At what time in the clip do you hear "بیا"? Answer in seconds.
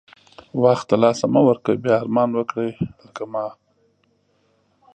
1.83-1.95